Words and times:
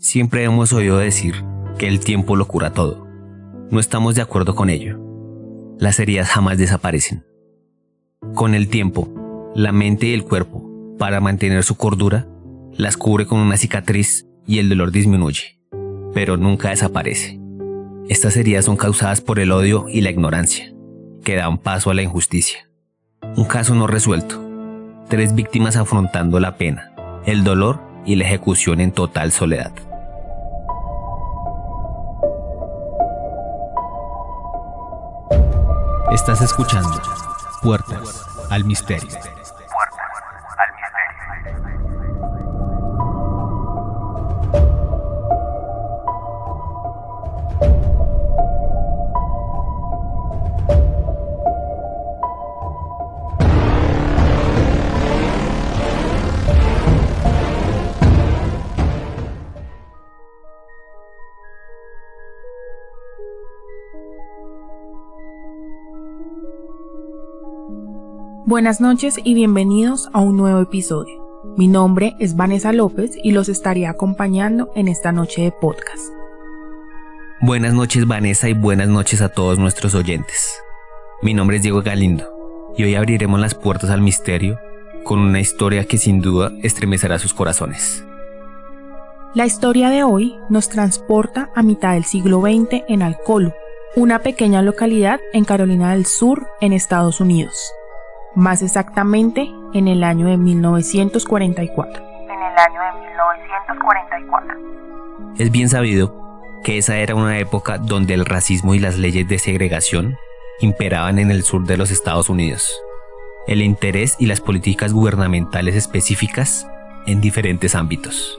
Siempre 0.00 0.44
hemos 0.44 0.72
oído 0.72 0.96
decir 0.96 1.44
que 1.76 1.88
el 1.88 1.98
tiempo 1.98 2.36
lo 2.36 2.46
cura 2.46 2.72
todo. 2.72 3.08
No 3.70 3.80
estamos 3.80 4.14
de 4.14 4.22
acuerdo 4.22 4.54
con 4.54 4.70
ello. 4.70 4.96
Las 5.80 5.98
heridas 5.98 6.28
jamás 6.28 6.56
desaparecen. 6.56 7.26
Con 8.32 8.54
el 8.54 8.68
tiempo, 8.68 9.12
la 9.56 9.72
mente 9.72 10.06
y 10.06 10.14
el 10.14 10.22
cuerpo, 10.22 10.94
para 10.98 11.20
mantener 11.20 11.64
su 11.64 11.76
cordura, 11.76 12.28
las 12.72 12.96
cubre 12.96 13.26
con 13.26 13.40
una 13.40 13.56
cicatriz 13.56 14.24
y 14.46 14.60
el 14.60 14.68
dolor 14.68 14.92
disminuye, 14.92 15.60
pero 16.14 16.36
nunca 16.36 16.70
desaparece. 16.70 17.40
Estas 18.08 18.36
heridas 18.36 18.66
son 18.66 18.76
causadas 18.76 19.20
por 19.20 19.40
el 19.40 19.50
odio 19.50 19.86
y 19.88 20.00
la 20.00 20.10
ignorancia, 20.10 20.72
que 21.24 21.34
dan 21.34 21.58
paso 21.58 21.90
a 21.90 21.94
la 21.94 22.02
injusticia. 22.02 22.70
Un 23.36 23.46
caso 23.46 23.74
no 23.74 23.88
resuelto, 23.88 24.40
tres 25.08 25.34
víctimas 25.34 25.76
afrontando 25.76 26.38
la 26.38 26.56
pena, 26.56 26.92
el 27.26 27.42
dolor 27.42 27.80
y 28.06 28.14
la 28.14 28.26
ejecución 28.26 28.80
en 28.80 28.92
total 28.92 29.32
soledad. 29.32 29.87
Estás 36.18 36.42
escuchando 36.42 37.00
Puertas 37.62 38.26
al 38.50 38.64
Misterio. 38.64 39.37
Buenas 68.48 68.80
noches 68.80 69.16
y 69.22 69.34
bienvenidos 69.34 70.08
a 70.14 70.20
un 70.20 70.38
nuevo 70.38 70.62
episodio. 70.62 71.22
Mi 71.58 71.68
nombre 71.68 72.16
es 72.18 72.34
Vanessa 72.34 72.72
López 72.72 73.10
y 73.22 73.32
los 73.32 73.50
estaré 73.50 73.86
acompañando 73.86 74.70
en 74.74 74.88
esta 74.88 75.12
noche 75.12 75.42
de 75.42 75.52
podcast. 75.52 76.08
Buenas 77.42 77.74
noches 77.74 78.08
Vanessa 78.08 78.48
y 78.48 78.54
buenas 78.54 78.88
noches 78.88 79.20
a 79.20 79.28
todos 79.28 79.58
nuestros 79.58 79.94
oyentes. 79.94 80.58
Mi 81.20 81.34
nombre 81.34 81.58
es 81.58 81.62
Diego 81.62 81.82
Galindo 81.82 82.24
y 82.74 82.84
hoy 82.84 82.94
abriremos 82.94 83.38
las 83.38 83.54
puertas 83.54 83.90
al 83.90 84.00
misterio 84.00 84.58
con 85.04 85.18
una 85.18 85.40
historia 85.40 85.84
que 85.84 85.98
sin 85.98 86.22
duda 86.22 86.50
estremecerá 86.62 87.18
sus 87.18 87.34
corazones. 87.34 88.02
La 89.34 89.44
historia 89.44 89.90
de 89.90 90.04
hoy 90.04 90.38
nos 90.48 90.70
transporta 90.70 91.50
a 91.54 91.62
mitad 91.62 91.92
del 91.92 92.04
siglo 92.04 92.40
XX 92.40 92.82
en 92.88 93.02
Alcolo, 93.02 93.52
una 93.94 94.20
pequeña 94.20 94.62
localidad 94.62 95.20
en 95.34 95.44
Carolina 95.44 95.92
del 95.92 96.06
Sur, 96.06 96.48
en 96.62 96.72
Estados 96.72 97.20
Unidos 97.20 97.74
más 98.34 98.62
exactamente 98.62 99.50
en 99.74 99.88
el 99.88 100.04
año 100.04 100.26
de 100.26 100.36
1944. 100.36 102.02
En 102.24 102.42
el 102.42 102.58
año 102.58 102.80
de 102.80 102.92
1944. 103.08 104.54
Es 105.38 105.50
bien 105.50 105.68
sabido 105.68 106.14
que 106.64 106.78
esa 106.78 106.98
era 106.98 107.14
una 107.14 107.38
época 107.38 107.78
donde 107.78 108.14
el 108.14 108.26
racismo 108.26 108.74
y 108.74 108.78
las 108.78 108.98
leyes 108.98 109.28
de 109.28 109.38
segregación 109.38 110.16
imperaban 110.60 111.18
en 111.18 111.30
el 111.30 111.42
sur 111.42 111.64
de 111.64 111.76
los 111.76 111.90
Estados 111.90 112.28
Unidos. 112.28 112.70
El 113.46 113.62
interés 113.62 114.16
y 114.18 114.26
las 114.26 114.40
políticas 114.40 114.92
gubernamentales 114.92 115.74
específicas 115.74 116.68
en 117.06 117.20
diferentes 117.20 117.74
ámbitos. 117.74 118.38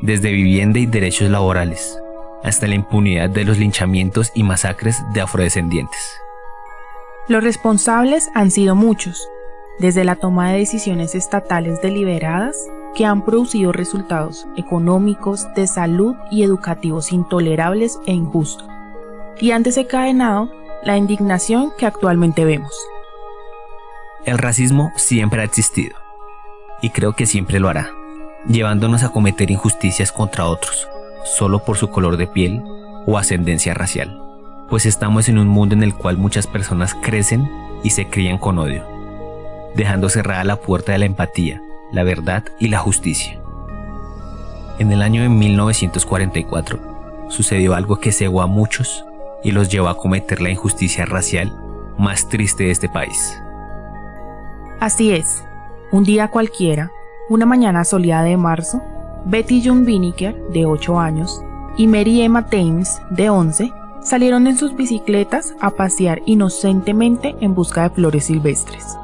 Desde 0.00 0.32
vivienda 0.32 0.78
y 0.78 0.86
derechos 0.86 1.28
laborales, 1.30 1.98
hasta 2.42 2.66
la 2.66 2.74
impunidad 2.74 3.30
de 3.30 3.44
los 3.44 3.58
linchamientos 3.58 4.30
y 4.34 4.42
masacres 4.42 5.02
de 5.12 5.20
afrodescendientes. 5.20 6.23
Los 7.26 7.42
responsables 7.42 8.30
han 8.34 8.50
sido 8.50 8.74
muchos, 8.74 9.30
desde 9.78 10.04
la 10.04 10.16
toma 10.16 10.50
de 10.50 10.58
decisiones 10.58 11.14
estatales 11.14 11.80
deliberadas 11.80 12.54
que 12.94 13.06
han 13.06 13.24
producido 13.24 13.72
resultados 13.72 14.46
económicos, 14.58 15.46
de 15.54 15.66
salud 15.66 16.16
y 16.30 16.42
educativos 16.42 17.12
intolerables 17.12 17.98
e 18.06 18.12
injustos, 18.12 18.68
y 19.40 19.52
han 19.52 19.62
desencadenado 19.62 20.50
la 20.82 20.98
indignación 20.98 21.72
que 21.78 21.86
actualmente 21.86 22.44
vemos. 22.44 22.76
El 24.26 24.36
racismo 24.36 24.92
siempre 24.96 25.40
ha 25.40 25.44
existido, 25.44 25.96
y 26.82 26.90
creo 26.90 27.14
que 27.14 27.24
siempre 27.24 27.58
lo 27.58 27.70
hará, 27.70 27.88
llevándonos 28.46 29.02
a 29.02 29.08
cometer 29.08 29.50
injusticias 29.50 30.12
contra 30.12 30.44
otros, 30.44 30.86
solo 31.24 31.64
por 31.64 31.78
su 31.78 31.88
color 31.88 32.18
de 32.18 32.26
piel 32.26 32.62
o 33.06 33.16
ascendencia 33.16 33.72
racial 33.72 34.23
pues 34.68 34.86
estamos 34.86 35.28
en 35.28 35.38
un 35.38 35.48
mundo 35.48 35.74
en 35.74 35.82
el 35.82 35.94
cual 35.94 36.16
muchas 36.16 36.46
personas 36.46 36.94
crecen 36.94 37.50
y 37.82 37.90
se 37.90 38.08
crían 38.08 38.38
con 38.38 38.58
odio, 38.58 38.84
dejando 39.74 40.08
cerrada 40.08 40.44
la 40.44 40.56
puerta 40.56 40.92
de 40.92 40.98
la 40.98 41.06
empatía, 41.06 41.62
la 41.92 42.02
verdad 42.02 42.44
y 42.58 42.68
la 42.68 42.78
justicia. 42.78 43.40
En 44.78 44.90
el 44.90 45.02
año 45.02 45.22
de 45.22 45.28
1944 45.28 47.26
sucedió 47.28 47.74
algo 47.74 48.00
que 48.00 48.12
cegó 48.12 48.42
a 48.42 48.46
muchos 48.46 49.04
y 49.42 49.52
los 49.52 49.68
llevó 49.68 49.88
a 49.88 49.98
cometer 49.98 50.40
la 50.40 50.50
injusticia 50.50 51.04
racial 51.04 51.52
más 51.98 52.28
triste 52.28 52.64
de 52.64 52.70
este 52.70 52.88
país. 52.88 53.38
Así 54.80 55.12
es, 55.12 55.44
un 55.92 56.04
día 56.04 56.28
cualquiera, 56.28 56.90
una 57.28 57.46
mañana 57.46 57.84
soleada 57.84 58.24
de 58.24 58.36
marzo, 58.36 58.82
Betty 59.26 59.62
John 59.64 59.86
Winiker, 59.86 60.34
de 60.50 60.66
8 60.66 60.98
años, 60.98 61.40
y 61.76 61.86
Mary 61.86 62.22
Emma 62.22 62.46
Thames, 62.46 63.00
de 63.10 63.30
11, 63.30 63.72
salieron 64.04 64.46
en 64.46 64.56
sus 64.56 64.76
bicicletas 64.76 65.54
a 65.60 65.70
pasear 65.70 66.22
inocentemente 66.26 67.34
en 67.40 67.54
busca 67.54 67.82
de 67.82 67.90
flores 67.90 68.26
silvestres. 68.26 68.96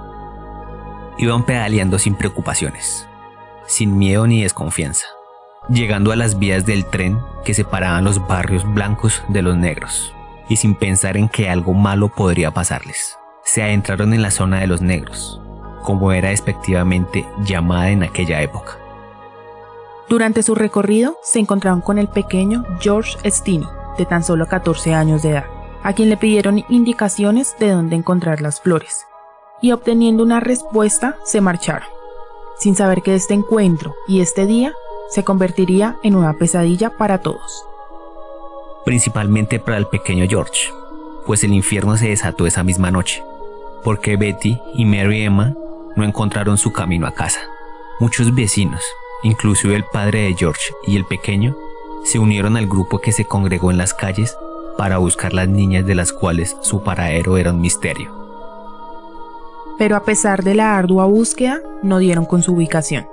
Iban 1.19 1.45
pedaleando 1.45 1.99
sin 1.99 2.15
preocupaciones, 2.15 3.09
sin 3.67 3.99
miedo 3.99 4.27
ni 4.27 4.43
desconfianza, 4.43 5.07
llegando 5.69 6.13
a 6.13 6.17
las 6.17 6.39
vías 6.39 6.65
del 6.67 6.85
tren 6.85 7.19
que 7.45 7.55
separaban 7.55 8.05
los 8.05 8.25
barrios 8.29 8.63
blancos 8.73 9.23
de 9.29 9.43
los 9.43 9.57
negros, 9.57 10.15
y 10.49 10.57
sin 10.57 10.75
pensar 10.75 11.17
en 11.17 11.29
que 11.29 11.49
algo 11.49 11.75
malo 11.75 12.09
podría 12.09 12.53
pasarles. 12.53 13.17
Se 13.43 13.63
adentraron 13.63 14.15
en 14.15 14.23
la 14.23 14.31
zona 14.31 14.61
de 14.61 14.67
los 14.67 14.83
negros, 14.83 15.41
como 15.83 16.13
era 16.13 16.29
despectivamente 16.29 17.27
llamada 17.43 17.91
en 17.91 18.03
aquella 18.03 18.43
época. 18.43 18.79
Durante 20.09 20.43
su 20.43 20.55
recorrido 20.55 21.17
se 21.23 21.39
encontraron 21.39 21.81
con 21.81 21.99
el 21.99 22.09
pequeño 22.09 22.65
George 22.81 23.17
Stini, 23.31 23.67
de 23.99 24.07
tan 24.07 24.23
solo 24.23 24.47
14 24.47 24.95
años 24.95 25.23
de 25.23 25.31
edad, 25.31 25.45
a 25.83 25.93
quien 25.93 26.09
le 26.09 26.17
pidieron 26.17 26.65
indicaciones 26.69 27.57
de 27.59 27.71
dónde 27.71 27.97
encontrar 27.97 28.41
las 28.41 28.61
flores, 28.61 29.07
y 29.63 29.73
obteniendo 29.73 30.23
una 30.23 30.41
respuesta 30.41 31.17
se 31.25 31.41
marcharon, 31.41 31.89
sin 32.59 32.75
saber 32.75 33.03
que 33.03 33.15
este 33.15 33.35
encuentro 33.35 33.95
y 34.07 34.21
este 34.21 34.47
día 34.47 34.73
se 35.11 35.25
convertiría 35.25 35.97
en 36.03 36.15
una 36.15 36.35
pesadilla 36.35 36.91
para 36.91 37.19
todos. 37.19 37.65
Principalmente 38.85 39.59
para 39.59 39.77
el 39.77 39.87
pequeño 39.87 40.27
George, 40.29 40.71
pues 41.27 41.45
el 41.45 41.53
infierno 41.53 41.97
se 41.97 42.09
desató 42.09 42.47
esa 42.47 42.63
misma 42.63 42.91
noche, 42.91 43.23
porque 43.85 44.17
Betty 44.17 44.61
y 44.75 44.85
Mary 44.85 45.23
Emma 45.23 45.55
no 45.97 46.05
encontraron 46.05 46.59
su 46.59 46.73
camino 46.73 47.07
a 47.07 47.13
casa. 47.13 47.41
Muchos 47.99 48.35
vecinos, 48.35 48.83
inclusive 49.23 49.75
el 49.77 49.85
padre 49.85 50.23
de 50.23 50.35
George 50.35 50.63
y 50.87 50.97
el 50.97 51.05
pequeño, 51.05 51.57
se 52.05 52.19
unieron 52.19 52.57
al 52.57 52.67
grupo 52.67 52.99
que 53.01 53.13
se 53.13 53.25
congregó 53.25 53.71
en 53.71 53.79
las 53.79 53.95
calles 53.95 54.37
para 54.77 54.99
buscar 54.99 55.35
las 55.35 55.49
niñas 55.49 55.87
de 55.87 55.95
las 55.95 56.13
cuales 56.13 56.57
su 56.61 56.83
paradero 56.83 57.37
era 57.37 57.53
un 57.53 57.61
misterio. 57.61 58.19
Pero 59.79 59.97
a 59.97 60.05
pesar 60.05 60.43
de 60.43 60.55
la 60.55 60.77
ardua 60.77 61.07
búsqueda, 61.07 61.61
no 61.83 61.99
dieron 61.99 62.25
con 62.25 62.43
su 62.43 62.53
ubicación. 62.53 63.07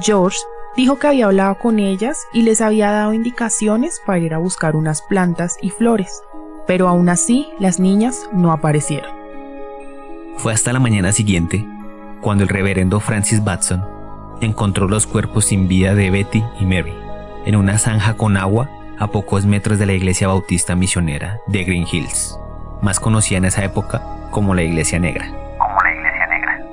George 0.00 0.38
dijo 0.76 0.98
que 0.98 1.08
había 1.08 1.26
hablado 1.26 1.56
con 1.56 1.78
ellas 1.78 2.26
y 2.32 2.42
les 2.42 2.60
había 2.60 2.90
dado 2.90 3.12
indicaciones 3.12 4.00
para 4.06 4.18
ir 4.18 4.34
a 4.34 4.38
buscar 4.38 4.76
unas 4.76 5.02
plantas 5.02 5.56
y 5.60 5.70
flores, 5.70 6.22
pero 6.66 6.88
aún 6.88 7.08
así 7.08 7.48
las 7.58 7.80
niñas 7.80 8.28
no 8.32 8.52
aparecieron. 8.52 9.10
Fue 10.36 10.52
hasta 10.52 10.72
la 10.72 10.78
mañana 10.78 11.12
siguiente 11.12 11.66
cuando 12.20 12.44
el 12.44 12.48
reverendo 12.48 13.00
Francis 13.00 13.42
Batson 13.42 13.84
encontró 14.40 14.86
los 14.86 15.06
cuerpos 15.06 15.46
sin 15.46 15.66
vida 15.66 15.94
de 15.94 16.10
Betty 16.10 16.44
y 16.60 16.64
Mary 16.64 17.07
en 17.46 17.56
una 17.56 17.78
zanja 17.78 18.14
con 18.14 18.36
agua 18.36 18.70
a 18.98 19.08
pocos 19.08 19.46
metros 19.46 19.78
de 19.78 19.86
la 19.86 19.92
iglesia 19.92 20.28
bautista 20.28 20.74
misionera 20.74 21.40
de 21.46 21.64
Green 21.64 21.86
Hills, 21.90 22.38
más 22.82 22.98
conocida 23.00 23.38
en 23.38 23.44
esa 23.44 23.64
época 23.64 24.02
como 24.30 24.54
la 24.54 24.62
Iglesia 24.62 24.98
Negra. 24.98 25.26
Como 25.58 25.80
la 25.82 25.92
Iglesia 25.92 26.26
Negra. 26.26 26.64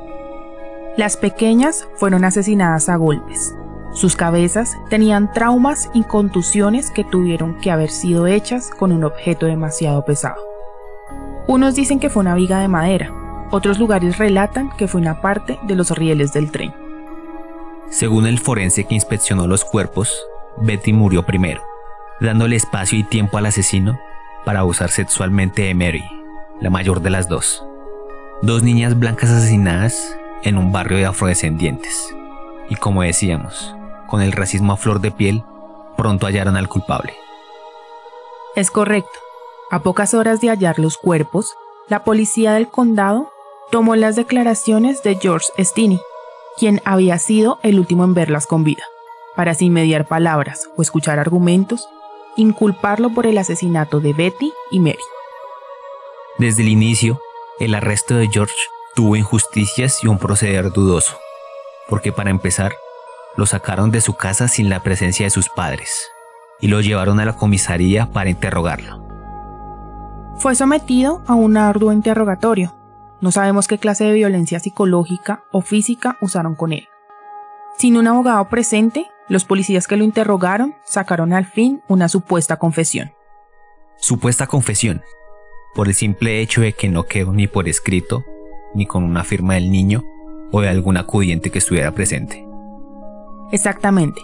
Las 0.98 1.18
pequeñas 1.18 1.88
fueron 1.96 2.24
asesinadas 2.26 2.90
a 2.90 2.96
golpes. 2.96 3.56
Sus 3.94 4.16
cabezas 4.16 4.78
tenían 4.90 5.32
traumas 5.32 5.90
y 5.94 6.04
contusiones 6.04 6.92
que 6.92 7.04
tuvieron 7.04 7.60
que 7.62 7.72
haber 7.72 7.90
sido 7.90 8.28
hechas 8.28 8.70
con 8.70 8.92
un 8.92 9.04
objeto 9.04 9.46
demasiado 9.46 10.04
pesado. 10.04 10.42
Unos 11.48 11.76
dicen 11.76 12.00
que 12.00 12.10
fue 12.10 12.22
una 12.22 12.36
viga 12.36 12.60
de 12.60 12.68
madera, 12.68 13.14
otros 13.52 13.80
lugares 13.80 14.18
relatan 14.18 14.70
que 14.78 14.88
fue 14.88 15.00
una 15.00 15.22
parte 15.22 15.60
de 15.64 15.76
los 15.76 15.92
rieles 15.92 16.34
del 16.34 16.52
tren. 16.52 16.74
Según 17.90 18.26
el 18.26 18.40
forense 18.40 18.84
que 18.84 18.96
inspeccionó 18.96 19.48
los 19.48 19.64
cuerpos, 19.64 20.26
Betty 20.58 20.94
murió 20.94 21.26
primero, 21.26 21.64
dándole 22.20 22.56
espacio 22.56 22.98
y 22.98 23.04
tiempo 23.04 23.38
al 23.38 23.46
asesino 23.46 24.00
para 24.46 24.60
abusar 24.60 24.90
sexualmente 24.90 25.64
de 25.64 25.74
Mary, 25.74 26.04
la 26.62 26.70
mayor 26.70 27.02
de 27.02 27.10
las 27.10 27.28
dos. 27.28 27.66
Dos 28.42 28.64
niñas 28.64 28.98
blancas 28.98 29.30
asesinadas 29.32 30.18
en 30.44 30.58
un 30.58 30.72
barrio 30.72 30.98
de 30.98 31.06
afrodescendientes. 31.06 32.14
Y 32.70 32.76
como 32.76 33.02
decíamos, 33.02 33.76
con 34.08 34.22
el 34.22 34.32
racismo 34.32 34.74
a 34.74 34.78
flor 34.78 35.02
de 35.02 35.12
piel, 35.12 35.44
pronto 35.98 36.28
hallaron 36.28 36.58
al 36.58 36.70
culpable. 36.70 37.16
Es 38.56 38.72
correcto. 38.72 39.20
A 39.72 39.80
pocas 39.80 40.14
horas 40.14 40.42
de 40.42 40.50
hallar 40.50 40.80
los 40.80 40.98
cuerpos, 40.98 41.56
la 41.90 42.04
policía 42.04 42.54
del 42.54 42.68
condado 42.68 43.32
tomó 43.72 43.96
las 43.96 44.16
declaraciones 44.16 45.04
de 45.04 45.16
George 45.16 45.48
Stinney, 45.60 46.00
quien 46.58 46.82
había 46.86 47.18
sido 47.18 47.60
el 47.64 47.80
último 47.80 48.04
en 48.04 48.14
verlas 48.14 48.48
con 48.48 48.64
vida, 48.64 48.84
para 49.36 49.54
sin 49.54 49.74
mediar 49.74 50.08
palabras 50.08 50.70
o 50.76 50.82
escuchar 50.82 51.20
argumentos, 51.20 51.90
inculparlo 52.36 53.14
por 53.14 53.28
el 53.28 53.38
asesinato 53.38 54.00
de 54.00 54.14
Betty 54.14 54.54
y 54.72 54.80
Mary. 54.80 54.98
Desde 56.38 56.64
el 56.64 56.70
inicio, 56.70 57.20
el 57.60 57.76
arresto 57.76 58.16
de 58.16 58.28
George 58.28 58.56
tuvo 58.96 59.16
injusticias 59.16 60.04
y 60.04 60.08
un 60.08 60.18
proceder 60.18 60.72
dudoso, 60.72 61.18
porque 61.90 62.12
para 62.12 62.30
empezar, 62.30 62.74
lo 63.38 63.46
sacaron 63.46 63.92
de 63.92 64.02
su 64.02 64.16
casa 64.16 64.48
sin 64.48 64.70
la 64.70 64.82
presencia 64.82 65.26
de 65.26 65.30
sus 65.30 65.50
padres 65.50 66.10
y 66.60 66.68
lo 66.68 66.82
llevaron 66.82 67.20
a 67.20 67.26
la 67.26 67.34
comisaría 67.34 68.08
para 68.08 68.30
interrogarlo. 68.30 69.04
Fue 70.38 70.56
sometido 70.56 71.22
a 71.28 71.34
un 71.34 71.58
arduo 71.58 71.92
interrogatorio. 71.92 72.76
No 73.22 73.32
sabemos 73.32 73.68
qué 73.68 73.78
clase 73.78 74.06
de 74.06 74.14
violencia 74.14 74.60
psicológica 74.60 75.44
o 75.52 75.62
física 75.62 76.18
usaron 76.22 76.56
con 76.56 76.74
él. 76.74 76.88
Sin 77.78 77.98
un 77.98 78.08
abogado 78.08 78.48
presente, 78.50 79.08
los 79.28 79.46
policías 79.46 79.88
que 79.88 79.98
lo 79.98 80.04
interrogaron 80.04 80.76
sacaron 80.84 81.34
al 81.34 81.46
fin 81.46 81.82
una 81.88 82.10
supuesta 82.10 82.58
confesión. 82.58 83.12
Supuesta 83.98 84.48
confesión, 84.48 85.02
por 85.74 85.88
el 85.88 85.96
simple 85.96 86.42
hecho 86.42 86.62
de 86.62 86.74
que 86.74 86.90
no 86.90 87.04
quedó 87.04 87.34
ni 87.34 87.48
por 87.48 87.68
escrito, 87.68 88.24
ni 88.74 88.86
con 88.86 89.04
una 89.04 89.24
firma 89.24 89.56
del 89.56 89.72
niño 89.72 90.04
o 90.52 90.62
de 90.62 90.70
algún 90.70 90.98
acudiente 90.98 91.50
que 91.50 91.60
estuviera 91.60 91.92
presente. 91.92 92.46
Exactamente. 93.52 94.22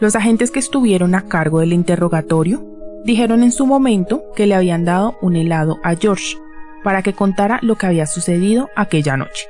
Los 0.00 0.16
agentes 0.16 0.50
que 0.50 0.58
estuvieron 0.58 1.14
a 1.14 1.22
cargo 1.22 1.60
del 1.60 1.72
interrogatorio 1.72 2.64
dijeron 3.04 3.42
en 3.42 3.52
su 3.52 3.66
momento 3.66 4.22
que 4.34 4.46
le 4.46 4.54
habían 4.54 4.84
dado 4.84 5.16
un 5.20 5.36
helado 5.36 5.78
a 5.82 5.94
George 5.94 6.36
para 6.82 7.02
que 7.02 7.14
contara 7.14 7.58
lo 7.62 7.76
que 7.76 7.86
había 7.86 8.06
sucedido 8.06 8.68
aquella 8.76 9.16
noche. 9.16 9.46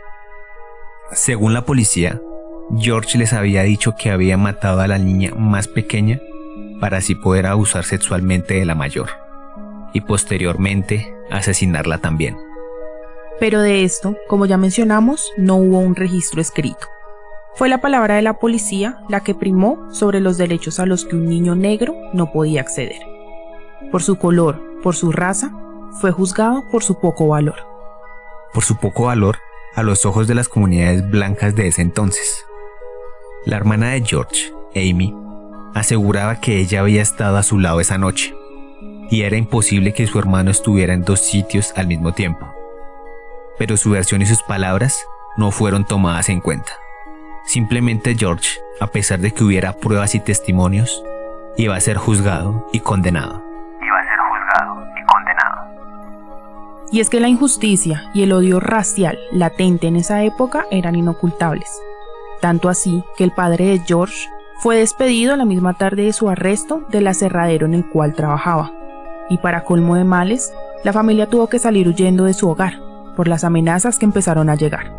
Según 1.12 1.53
la 1.53 1.65
policía, 1.65 2.21
George 2.79 3.19
les 3.19 3.33
había 3.33 3.63
dicho 3.63 3.95
que 3.97 4.11
había 4.11 4.37
matado 4.37 4.81
a 4.81 4.89
la 4.89 4.99
niña 4.99 5.33
más 5.37 5.69
pequeña 5.69 6.21
para 6.81 6.99
así 6.99 7.15
poder 7.15 7.47
abusar 7.47 7.85
sexualmente 7.85 8.55
de 8.55 8.65
la 8.65 8.75
mayor 8.75 9.11
y 9.93 10.01
posteriormente 10.01 11.15
asesinarla 11.31 11.99
también. 11.99 12.37
Pero 13.39 13.61
de 13.61 13.85
esto, 13.85 14.17
como 14.29 14.47
ya 14.47 14.57
mencionamos, 14.57 15.31
no 15.37 15.57
hubo 15.57 15.79
un 15.79 15.95
registro 15.97 16.41
escrito. 16.41 16.87
Fue 17.55 17.69
la 17.69 17.81
palabra 17.81 18.17
de 18.17 18.23
la 18.23 18.35
policía 18.35 18.99
la 19.09 19.21
que 19.21 19.35
primó 19.35 19.93
sobre 19.93 20.21
los 20.21 20.39
derechos 20.39 20.81
a 20.81 20.87
los 20.87 21.05
que 21.05 21.17
un 21.17 21.29
niño 21.29 21.55
negro 21.55 21.95
no 22.13 22.33
podía 22.33 22.61
acceder. 22.61 23.01
Por 23.93 24.03
su 24.03 24.17
color, 24.17 24.61
por 24.83 24.97
su 24.97 25.13
raza, 25.13 25.53
fue 26.01 26.11
juzgado 26.11 26.65
por 26.71 26.83
su 26.83 26.99
poco 26.99 27.29
valor. 27.29 27.57
Por 28.53 28.65
su 28.65 28.77
poco 28.77 29.05
valor 29.05 29.39
a 29.75 29.83
los 29.83 30.05
ojos 30.07 30.27
de 30.27 30.35
las 30.35 30.49
comunidades 30.49 31.09
blancas 31.09 31.55
de 31.55 31.69
ese 31.69 31.83
entonces. 31.83 32.45
La 33.46 33.58
hermana 33.58 33.91
de 33.91 34.00
George, 34.00 34.55
Amy, 34.75 35.14
aseguraba 35.75 36.41
que 36.41 36.61
ella 36.61 36.81
había 36.81 37.02
estado 37.02 37.37
a 37.37 37.43
su 37.43 37.58
lado 37.58 37.79
esa 37.79 37.99
noche, 37.99 38.35
y 39.11 39.20
era 39.20 39.37
imposible 39.37 39.93
que 39.93 40.06
su 40.06 40.19
hermano 40.19 40.50
estuviera 40.50 40.94
en 40.94 41.02
dos 41.02 41.20
sitios 41.20 41.75
al 41.76 41.87
mismo 41.87 42.12
tiempo. 42.14 42.46
Pero 43.58 43.76
su 43.76 43.91
versión 43.91 44.23
y 44.23 44.26
sus 44.26 44.43
palabras 44.43 45.05
no 45.37 45.50
fueron 45.50 45.85
tomadas 45.85 46.31
en 46.31 46.41
cuenta. 46.41 46.73
Simplemente 47.44 48.17
George, 48.17 48.49
a 48.81 48.87
pesar 48.87 49.19
de 49.19 49.32
que 49.32 49.44
hubiera 49.44 49.75
pruebas 49.75 50.14
y 50.14 50.20
testimonios, 50.20 51.05
iba 51.58 51.76
a 51.76 51.81
ser 51.81 51.99
juzgado 51.99 52.67
y 52.73 52.81
condenado. 52.81 53.44
Iba 53.82 53.99
a 53.99 54.05
ser 54.05 54.19
juzgado 54.20 54.87
y 54.96 55.05
condenado. 55.05 56.91
Y 56.91 57.00
es 57.00 57.11
que 57.11 57.20
la 57.20 57.29
injusticia 57.29 58.11
y 58.14 58.23
el 58.23 58.32
odio 58.32 58.58
racial 58.58 59.19
latente 59.32 59.87
en 59.87 59.96
esa 59.96 60.25
época 60.25 60.64
eran 60.70 60.96
inocultables. 60.96 61.69
Tanto 62.44 62.69
así 62.69 63.02
que 63.17 63.25
el 63.25 63.31
padre 63.31 63.64
de 63.69 63.79
George 63.87 64.29
fue 64.58 64.76
despedido 64.76 65.35
la 65.35 65.46
misma 65.46 65.79
tarde 65.79 66.02
de 66.02 66.12
su 66.12 66.29
arresto 66.29 66.82
del 66.91 67.06
aserradero 67.06 67.64
en 67.64 67.73
el 67.73 67.88
cual 67.88 68.12
trabajaba. 68.12 68.70
Y 69.31 69.38
para 69.38 69.64
colmo 69.64 69.94
de 69.94 70.05
males, 70.05 70.52
la 70.85 70.93
familia 70.93 71.26
tuvo 71.26 71.46
que 71.46 71.58
salir 71.58 71.88
huyendo 71.88 72.25
de 72.25 72.35
su 72.35 72.46
hogar 72.50 72.79
por 73.17 73.29
las 73.29 73.44
amenazas 73.44 73.99
que 73.99 74.05
empezaron 74.05 74.50
a 74.50 74.56
llegar. 74.56 74.94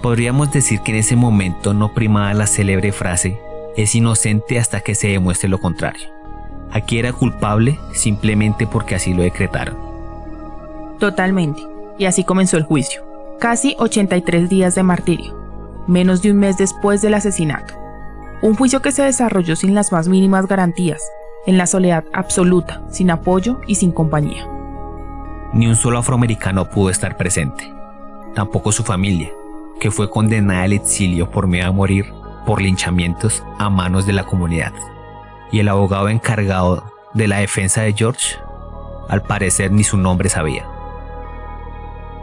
Podríamos 0.00 0.52
decir 0.52 0.80
que 0.80 0.92
en 0.92 0.98
ese 1.00 1.16
momento 1.16 1.74
no 1.74 1.92
primaba 1.92 2.32
la 2.32 2.46
célebre 2.46 2.92
frase, 2.92 3.38
es 3.76 3.94
inocente 3.94 4.58
hasta 4.58 4.80
que 4.80 4.94
se 4.94 5.08
demuestre 5.08 5.50
lo 5.50 5.58
contrario. 5.60 6.08
Aquí 6.72 6.98
era 6.98 7.12
culpable 7.12 7.78
simplemente 7.92 8.66
porque 8.66 8.94
así 8.94 9.12
lo 9.12 9.22
decretaron. 9.22 9.76
Totalmente. 10.98 11.60
Y 11.98 12.06
así 12.06 12.24
comenzó 12.24 12.56
el 12.56 12.62
juicio. 12.62 13.04
Casi 13.38 13.76
83 13.78 14.48
días 14.48 14.74
de 14.74 14.82
martirio, 14.82 15.43
menos 15.86 16.22
de 16.22 16.30
un 16.30 16.38
mes 16.38 16.56
después 16.56 17.02
del 17.02 17.14
asesinato. 17.14 17.74
Un 18.42 18.54
juicio 18.54 18.82
que 18.82 18.92
se 18.92 19.02
desarrolló 19.02 19.56
sin 19.56 19.74
las 19.74 19.92
más 19.92 20.08
mínimas 20.08 20.46
garantías, 20.46 21.02
en 21.46 21.58
la 21.58 21.66
soledad 21.66 22.04
absoluta, 22.12 22.82
sin 22.90 23.10
apoyo 23.10 23.60
y 23.66 23.76
sin 23.76 23.92
compañía. 23.92 24.46
Ni 25.52 25.66
un 25.66 25.76
solo 25.76 25.98
afroamericano 25.98 26.68
pudo 26.68 26.90
estar 26.90 27.16
presente, 27.16 27.72
tampoco 28.34 28.72
su 28.72 28.82
familia, 28.82 29.30
que 29.80 29.90
fue 29.90 30.10
condenada 30.10 30.62
al 30.62 30.72
exilio 30.72 31.30
por 31.30 31.46
miedo 31.46 31.68
a 31.68 31.72
morir 31.72 32.12
por 32.44 32.60
linchamientos 32.60 33.42
a 33.58 33.70
manos 33.70 34.06
de 34.06 34.12
la 34.12 34.24
comunidad. 34.24 34.72
Y 35.50 35.60
el 35.60 35.68
abogado 35.68 36.08
encargado 36.08 36.84
de 37.14 37.28
la 37.28 37.38
defensa 37.38 37.82
de 37.82 37.92
George, 37.92 38.36
al 39.08 39.22
parecer 39.22 39.70
ni 39.70 39.84
su 39.84 39.96
nombre 39.96 40.28
sabía. 40.28 40.66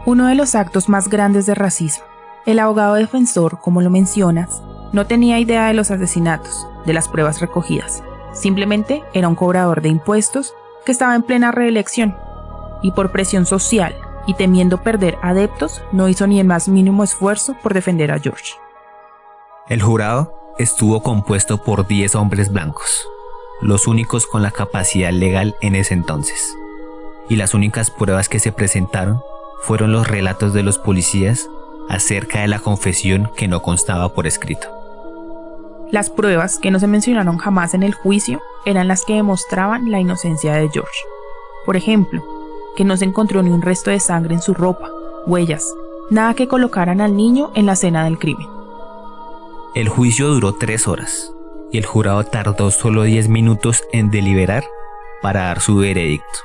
Uno 0.04 0.26
de 0.26 0.34
los 0.34 0.54
actos 0.54 0.88
más 0.88 1.08
grandes 1.08 1.46
de 1.46 1.54
racismo. 1.54 2.04
El 2.44 2.58
abogado 2.58 2.94
defensor, 2.94 3.60
como 3.60 3.82
lo 3.82 3.90
mencionas, 3.90 4.62
no 4.92 5.06
tenía 5.06 5.38
idea 5.38 5.68
de 5.68 5.74
los 5.74 5.92
asesinatos, 5.92 6.66
de 6.84 6.92
las 6.92 7.06
pruebas 7.06 7.40
recogidas. 7.40 8.02
Simplemente 8.32 9.04
era 9.14 9.28
un 9.28 9.36
cobrador 9.36 9.80
de 9.80 9.90
impuestos 9.90 10.52
que 10.84 10.90
estaba 10.90 11.14
en 11.14 11.22
plena 11.22 11.52
reelección. 11.52 12.16
Y 12.82 12.90
por 12.90 13.12
presión 13.12 13.46
social 13.46 13.94
y 14.26 14.34
temiendo 14.34 14.82
perder 14.82 15.18
adeptos, 15.22 15.82
no 15.92 16.08
hizo 16.08 16.26
ni 16.26 16.40
el 16.40 16.46
más 16.46 16.68
mínimo 16.68 17.04
esfuerzo 17.04 17.54
por 17.62 17.74
defender 17.74 18.10
a 18.10 18.18
George. 18.18 18.54
El 19.68 19.80
jurado 19.80 20.34
estuvo 20.58 21.00
compuesto 21.00 21.62
por 21.62 21.86
10 21.86 22.16
hombres 22.16 22.52
blancos, 22.52 23.06
los 23.60 23.86
únicos 23.86 24.26
con 24.26 24.42
la 24.42 24.50
capacidad 24.50 25.12
legal 25.12 25.54
en 25.60 25.76
ese 25.76 25.94
entonces. 25.94 26.56
Y 27.28 27.36
las 27.36 27.54
únicas 27.54 27.92
pruebas 27.92 28.28
que 28.28 28.40
se 28.40 28.50
presentaron 28.50 29.22
fueron 29.62 29.92
los 29.92 30.08
relatos 30.08 30.52
de 30.52 30.64
los 30.64 30.78
policías 30.78 31.48
acerca 31.88 32.40
de 32.40 32.48
la 32.48 32.58
confesión 32.58 33.30
que 33.36 33.48
no 33.48 33.62
constaba 33.62 34.14
por 34.14 34.26
escrito. 34.26 34.68
Las 35.90 36.08
pruebas 36.08 36.58
que 36.58 36.70
no 36.70 36.78
se 36.78 36.86
mencionaron 36.86 37.36
jamás 37.36 37.74
en 37.74 37.82
el 37.82 37.92
juicio 37.92 38.40
eran 38.64 38.88
las 38.88 39.04
que 39.04 39.14
demostraban 39.14 39.90
la 39.90 40.00
inocencia 40.00 40.54
de 40.54 40.70
George. 40.70 40.98
Por 41.66 41.76
ejemplo, 41.76 42.24
que 42.76 42.84
no 42.84 42.96
se 42.96 43.04
encontró 43.04 43.42
ni 43.42 43.50
un 43.50 43.62
resto 43.62 43.90
de 43.90 44.00
sangre 44.00 44.34
en 44.34 44.40
su 44.40 44.54
ropa, 44.54 44.90
huellas, 45.26 45.66
nada 46.10 46.34
que 46.34 46.48
colocaran 46.48 47.00
al 47.00 47.16
niño 47.16 47.50
en 47.54 47.66
la 47.66 47.72
escena 47.72 48.04
del 48.04 48.18
crimen. 48.18 48.48
El 49.74 49.88
juicio 49.88 50.28
duró 50.28 50.54
tres 50.54 50.88
horas 50.88 51.32
y 51.70 51.78
el 51.78 51.86
jurado 51.86 52.24
tardó 52.24 52.70
solo 52.70 53.02
diez 53.02 53.28
minutos 53.28 53.82
en 53.92 54.10
deliberar 54.10 54.64
para 55.22 55.44
dar 55.44 55.60
su 55.60 55.76
veredicto, 55.76 56.40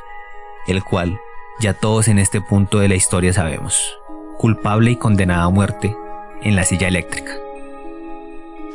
el 0.68 0.84
cual 0.84 1.20
ya 1.60 1.74
todos 1.74 2.08
en 2.08 2.20
este 2.20 2.40
punto 2.42 2.80
de 2.80 2.88
la 2.88 2.96
historia 2.96 3.34
sabemos, 3.34 3.98
culpable 4.38 4.92
y 4.92 4.96
condenado 4.96 5.48
a 5.48 5.52
muerte 5.52 5.96
en 6.42 6.56
la 6.56 6.64
silla 6.64 6.88
eléctrica. 6.88 7.32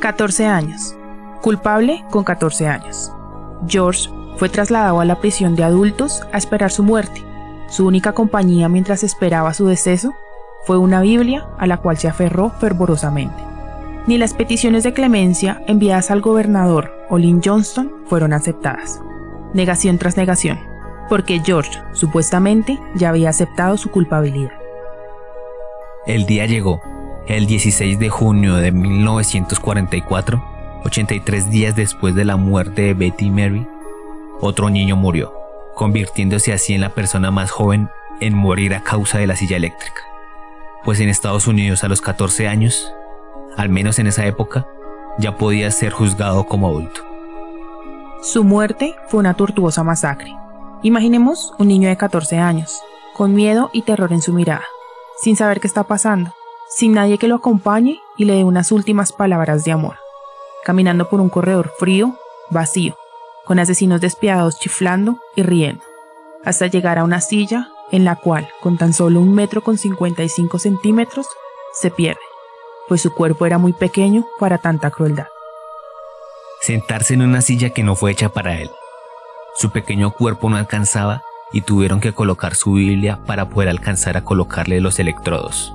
14 0.01 0.45
años. 0.45 0.95
Culpable 1.41 2.03
con 2.09 2.23
14 2.23 2.67
años. 2.67 3.11
George 3.67 4.09
fue 4.37 4.49
trasladado 4.49 4.99
a 4.99 5.05
la 5.05 5.19
prisión 5.19 5.55
de 5.55 5.63
adultos 5.63 6.21
a 6.31 6.37
esperar 6.37 6.71
su 6.71 6.83
muerte 6.83 7.23
su 7.73 7.87
única 7.87 8.13
compañía 8.13 8.69
mientras 8.69 9.03
esperaba 9.03 9.51
su 9.55 9.65
deceso 9.65 10.13
fue 10.63 10.77
una 10.77 11.01
Biblia 11.01 11.47
a 11.57 11.65
la 11.65 11.77
cual 11.77 11.97
se 11.97 12.07
aferró 12.07 12.51
fervorosamente. 12.51 13.43
Ni 14.05 14.19
las 14.19 14.35
peticiones 14.35 14.83
de 14.83 14.93
clemencia 14.93 15.63
enviadas 15.65 16.11
al 16.11 16.21
gobernador 16.21 16.93
Olin 17.09 17.41
Johnston 17.43 17.91
fueron 18.05 18.31
aceptadas. 18.31 19.01
Negación 19.55 19.97
tras 19.97 20.17
negación, 20.17 20.59
porque 21.09 21.41
George 21.43 21.79
supuestamente 21.93 22.77
ya 22.93 23.09
había 23.09 23.29
aceptado 23.29 23.75
su 23.77 23.89
culpabilidad. 23.89 24.62
El 26.05 26.25
día 26.25 26.45
llegó, 26.45 26.81
el 27.27 27.47
16 27.47 27.97
de 27.97 28.09
junio 28.09 28.55
de 28.55 28.73
1944, 28.73 30.43
83 30.83 31.49
días 31.49 31.77
después 31.77 32.13
de 32.13 32.25
la 32.25 32.35
muerte 32.35 32.81
de 32.81 32.93
Betty 32.93 33.31
Mary, 33.31 33.65
otro 34.41 34.69
niño 34.69 34.97
murió, 34.97 35.33
convirtiéndose 35.75 36.51
así 36.51 36.73
en 36.73 36.81
la 36.81 36.89
persona 36.89 37.31
más 37.31 37.51
joven 37.51 37.89
en 38.19 38.35
morir 38.35 38.75
a 38.75 38.83
causa 38.83 39.17
de 39.17 39.27
la 39.27 39.37
silla 39.37 39.55
eléctrica. 39.55 40.01
Pues 40.83 40.99
en 40.99 41.07
Estados 41.07 41.47
Unidos 41.47 41.85
a 41.85 41.87
los 41.87 42.01
14 42.01 42.49
años, 42.49 42.93
al 43.55 43.69
menos 43.69 43.97
en 43.97 44.07
esa 44.07 44.25
época, 44.25 44.67
ya 45.17 45.37
podía 45.37 45.71
ser 45.71 45.93
juzgado 45.93 46.43
como 46.47 46.67
adulto. 46.67 46.99
Su 48.21 48.43
muerte 48.43 48.95
fue 49.07 49.21
una 49.21 49.35
tortuosa 49.35 49.83
masacre. 49.83 50.35
Imaginemos 50.81 51.53
un 51.59 51.69
niño 51.69 51.87
de 51.87 51.95
14 51.95 52.39
años, 52.39 52.81
con 53.13 53.33
miedo 53.33 53.69
y 53.71 53.83
terror 53.83 54.11
en 54.11 54.21
su 54.21 54.33
mirada, 54.33 54.65
sin 55.23 55.37
saber 55.37 55.61
qué 55.61 55.67
está 55.67 55.85
pasando, 55.85 56.33
sin 56.69 56.91
nadie 56.91 57.17
que 57.17 57.29
lo 57.29 57.35
acompañe 57.35 58.01
y 58.17 58.25
le 58.25 58.33
dé 58.33 58.43
unas 58.43 58.73
últimas 58.73 59.13
palabras 59.13 59.63
de 59.63 59.71
amor, 59.71 59.95
caminando 60.65 61.09
por 61.09 61.21
un 61.21 61.29
corredor 61.29 61.71
frío, 61.79 62.17
vacío, 62.49 62.97
con 63.45 63.57
asesinos 63.57 64.01
despiadados 64.01 64.59
chiflando 64.59 65.19
y 65.37 65.43
riendo, 65.43 65.81
hasta 66.43 66.67
llegar 66.67 66.99
a 66.99 67.05
una 67.05 67.21
silla 67.21 67.69
en 67.89 68.03
la 68.03 68.17
cual, 68.17 68.49
con 68.59 68.77
tan 68.77 68.91
solo 68.91 69.21
un 69.21 69.33
metro 69.33 69.63
con 69.63 69.77
55 69.77 70.59
centímetros, 70.59 71.25
se 71.71 71.89
pierde, 71.89 72.19
pues 72.89 73.01
su 73.01 73.13
cuerpo 73.13 73.45
era 73.45 73.57
muy 73.57 73.71
pequeño 73.71 74.27
para 74.39 74.57
tanta 74.57 74.91
crueldad. 74.91 75.27
Sentarse 76.59 77.13
en 77.13 77.21
una 77.21 77.41
silla 77.41 77.69
que 77.69 77.83
no 77.83 77.95
fue 77.95 78.11
hecha 78.11 78.27
para 78.27 78.59
él. 78.59 78.69
Su 79.55 79.71
pequeño 79.71 80.11
cuerpo 80.11 80.49
no 80.49 80.57
alcanzaba 80.57 81.23
y 81.53 81.61
tuvieron 81.61 82.01
que 82.01 82.11
colocar 82.11 82.55
su 82.55 82.73
Biblia 82.73 83.19
para 83.25 83.47
poder 83.47 83.69
alcanzar 83.69 84.17
a 84.17 84.23
colocarle 84.23 84.81
los 84.81 84.99
electrodos. 84.99 85.73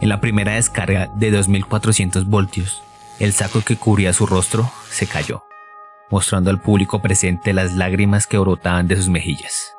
En 0.00 0.08
la 0.08 0.20
primera 0.20 0.54
descarga 0.54 1.10
de 1.14 1.30
2400 1.30 2.26
voltios, 2.26 2.82
el 3.18 3.34
saco 3.34 3.60
que 3.60 3.76
cubría 3.76 4.14
su 4.14 4.26
rostro 4.26 4.72
se 4.88 5.06
cayó, 5.06 5.44
mostrando 6.10 6.48
al 6.48 6.60
público 6.60 7.02
presente 7.02 7.52
las 7.52 7.74
lágrimas 7.74 8.26
que 8.26 8.38
brotaban 8.38 8.88
de 8.88 8.96
sus 8.96 9.10
mejillas, 9.10 9.74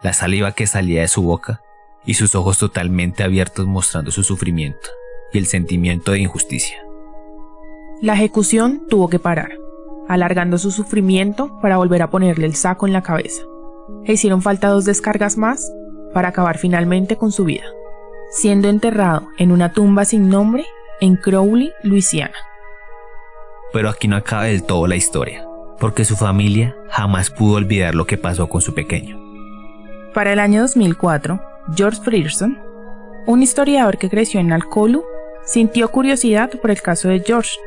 la 0.00 0.14
saliva 0.14 0.52
que 0.52 0.66
salía 0.66 1.02
de 1.02 1.08
su 1.08 1.22
boca 1.22 1.60
y 2.06 2.14
sus 2.14 2.34
ojos 2.34 2.56
totalmente 2.56 3.22
abiertos 3.22 3.66
mostrando 3.66 4.10
su 4.10 4.24
sufrimiento 4.24 4.88
y 5.34 5.38
el 5.38 5.46
sentimiento 5.46 6.12
de 6.12 6.20
injusticia. 6.20 6.78
La 8.00 8.14
ejecución 8.14 8.86
tuvo 8.88 9.10
que 9.10 9.18
parar, 9.18 9.52
alargando 10.08 10.56
su 10.56 10.70
sufrimiento 10.70 11.60
para 11.60 11.76
volver 11.76 12.00
a 12.00 12.08
ponerle 12.08 12.46
el 12.46 12.54
saco 12.54 12.86
en 12.86 12.94
la 12.94 13.02
cabeza 13.02 13.42
e 14.04 14.12
hicieron 14.12 14.42
falta 14.42 14.68
dos 14.68 14.84
descargas 14.84 15.36
más 15.36 15.72
para 16.12 16.28
acabar 16.28 16.58
finalmente 16.58 17.16
con 17.16 17.32
su 17.32 17.44
vida, 17.44 17.64
siendo 18.30 18.68
enterrado 18.68 19.28
en 19.38 19.52
una 19.52 19.72
tumba 19.72 20.04
sin 20.04 20.28
nombre 20.28 20.66
en 21.00 21.16
Crowley, 21.16 21.72
Luisiana. 21.82 22.34
Pero 23.72 23.88
aquí 23.88 24.08
no 24.08 24.16
acaba 24.16 24.44
del 24.44 24.64
todo 24.64 24.86
la 24.86 24.96
historia, 24.96 25.46
porque 25.78 26.04
su 26.04 26.16
familia 26.16 26.76
jamás 26.90 27.30
pudo 27.30 27.56
olvidar 27.56 27.94
lo 27.94 28.06
que 28.06 28.16
pasó 28.16 28.48
con 28.48 28.60
su 28.60 28.74
pequeño. 28.74 29.18
Para 30.14 30.32
el 30.32 30.40
año 30.40 30.62
2004, 30.62 31.40
George 31.76 32.00
Frierson, 32.02 32.58
un 33.26 33.42
historiador 33.42 33.98
que 33.98 34.08
creció 34.08 34.40
en 34.40 34.52
Alcolu, 34.52 35.04
sintió 35.44 35.90
curiosidad 35.90 36.50
por 36.60 36.70
el 36.70 36.80
caso 36.80 37.08
de 37.08 37.20
George 37.20 37.58